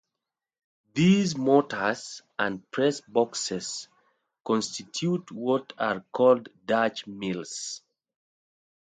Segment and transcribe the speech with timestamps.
[0.95, 3.87] These mortars and press boxes
[4.43, 7.83] constitute what are called Dutch mills.